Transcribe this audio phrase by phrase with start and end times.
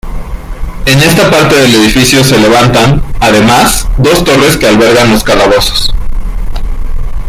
[0.87, 5.91] En esta parte del edificio se levantan, además, dos torres que albergaban los calabozos.